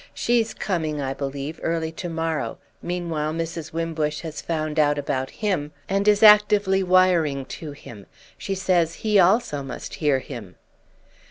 'She's 0.15 0.55
coming, 0.55 0.99
I 0.99 1.13
believe, 1.13 1.59
early 1.61 1.91
to 1.91 2.09
morrow. 2.09 2.57
Meanwhile 2.81 3.33
Mrs. 3.33 3.71
Wimbush 3.71 4.21
has 4.21 4.41
found 4.41 4.79
out 4.79 4.97
about 4.97 5.29
him, 5.29 5.73
and 5.87 6.07
is 6.07 6.23
actively 6.23 6.81
wiring 6.81 7.45
to 7.61 7.71
him. 7.73 8.07
She 8.35 8.55
says 8.55 8.95
he 9.05 9.19
also 9.19 9.61
must 9.61 9.93
hear 10.01 10.17
him. 10.17 10.55